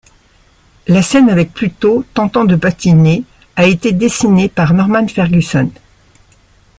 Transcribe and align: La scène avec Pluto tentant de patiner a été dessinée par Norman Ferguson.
La 0.87 1.03
scène 1.03 1.29
avec 1.29 1.53
Pluto 1.53 2.03
tentant 2.15 2.43
de 2.43 2.55
patiner 2.55 3.23
a 3.55 3.67
été 3.67 3.91
dessinée 3.91 4.49
par 4.49 4.73
Norman 4.73 5.07
Ferguson. 5.07 5.69